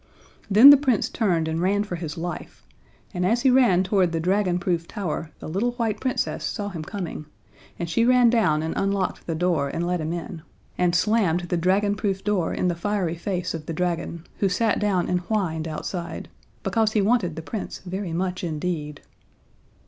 [0.49, 2.65] Then the Prince turned and ran for his life,
[3.13, 7.27] and as he ran toward the dragonproof tower the little white Princess saw him coming,
[7.77, 10.41] and she ran down and unlocked the door and let him in,
[10.75, 15.07] and slammed the dragonproof door in the fiery face of the dragon, who sat down
[15.07, 16.29] and whined outside,
[16.63, 19.01] because he wanted the Prince very much indeed.